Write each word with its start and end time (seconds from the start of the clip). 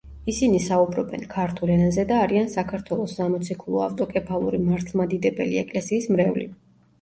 ისინი 0.31 0.59
საუბრობენ 0.67 1.25
ქართულ 1.33 1.71
ენაზე 1.73 2.05
და 2.11 2.17
არიან 2.27 2.49
საქართველოს 2.53 3.13
სამოციქულო 3.19 3.83
ავტოკეფალური 3.89 4.63
მართლმადიდებელი 4.71 5.63
ეკლესიის 5.65 6.11
მრევლი. 6.17 6.49